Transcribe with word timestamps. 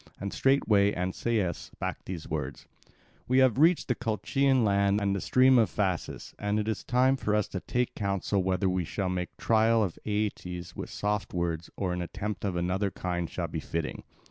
And 0.19 0.33
straightway 0.33 0.93
Ancaeus 0.95 1.57
spake 1.71 2.05
these 2.05 2.27
words: 2.27 2.65
"We 3.27 3.37
have 3.37 3.59
reached 3.59 3.87
the 3.87 3.93
Colchian 3.93 4.63
land 4.63 4.99
and 4.99 5.15
the 5.15 5.21
stream 5.21 5.59
of 5.59 5.69
Phasis; 5.69 6.33
and 6.39 6.59
it 6.59 6.67
is 6.67 6.83
time 6.83 7.17
for 7.17 7.35
us 7.35 7.47
to 7.49 7.59
take 7.59 7.93
counsel 7.93 8.41
whether 8.41 8.67
we 8.67 8.83
shall 8.83 9.09
make 9.09 9.37
trial 9.37 9.83
of 9.83 9.99
Aeetes 10.03 10.75
with 10.75 10.89
soft 10.89 11.35
words, 11.35 11.69
or 11.77 11.93
an 11.93 12.01
attempt 12.01 12.43
of 12.43 12.55
another 12.55 12.89
kind 12.89 13.29
shall 13.29 13.47
be 13.47 13.59
fitting." 13.59 14.01